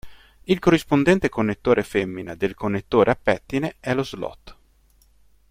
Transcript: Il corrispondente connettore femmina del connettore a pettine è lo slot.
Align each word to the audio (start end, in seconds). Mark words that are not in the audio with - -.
Il 0.45 0.57
corrispondente 0.57 1.29
connettore 1.29 1.83
femmina 1.83 2.33
del 2.33 2.55
connettore 2.55 3.11
a 3.11 3.15
pettine 3.15 3.75
è 3.79 3.93
lo 3.93 4.03
slot. 4.03 4.57